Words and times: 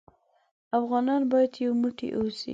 افغانان 0.79 1.21
بايد 1.31 1.53
يو 1.63 1.71
موټى 1.81 2.07
اوسې. 2.17 2.49